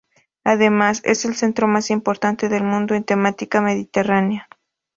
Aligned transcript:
Además, 0.43 1.03
es 1.05 1.25
el 1.25 1.35
centro 1.35 1.67
más 1.67 1.91
importante 1.91 2.49
del 2.49 2.63
mundo 2.63 2.95
en 2.95 3.03
temática 3.03 3.61
mediterránea. 3.61 4.49